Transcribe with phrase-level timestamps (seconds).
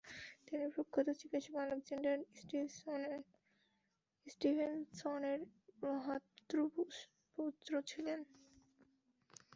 [0.45, 2.17] তিনি প্রখ্যাত চিকিৎসক আলেকজান্ডার
[4.27, 5.39] স্টিভেনসনের
[5.97, 8.19] ভ্রাতুষ্পুত্র ছিলেন।